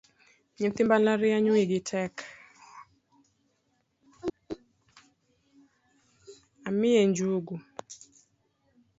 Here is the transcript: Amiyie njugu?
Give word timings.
Amiyie 6.67 7.01
njugu? 7.09 7.55